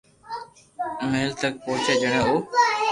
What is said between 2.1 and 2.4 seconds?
او